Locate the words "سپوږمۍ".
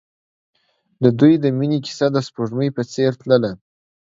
2.27-2.69